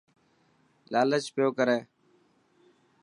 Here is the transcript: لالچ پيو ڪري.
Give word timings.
لالچ 0.91 1.25
پيو 1.35 1.49
ڪري. 1.57 1.79